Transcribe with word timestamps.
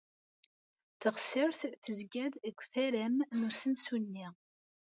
Taɣsert 1.01 1.61
tezga-d 1.83 2.33
deg 2.43 2.57
utaram 2.63 3.15
n 3.37 3.39
usensu-nni. 3.49 4.27